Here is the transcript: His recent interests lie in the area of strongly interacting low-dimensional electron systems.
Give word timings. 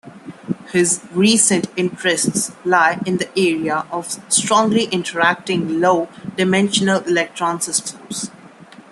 His 0.71 1.01
recent 1.11 1.67
interests 1.75 2.51
lie 2.65 2.99
in 3.05 3.17
the 3.17 3.29
area 3.37 3.85
of 3.91 4.07
strongly 4.33 4.85
interacting 4.85 5.79
low-dimensional 5.79 7.01
electron 7.03 7.61
systems. 7.61 8.31